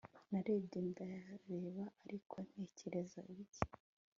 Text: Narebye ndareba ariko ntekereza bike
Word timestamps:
Narebye 0.29 0.79
ndareba 0.89 1.83
ariko 2.05 2.35
ntekereza 2.47 3.19
bike 3.27 3.63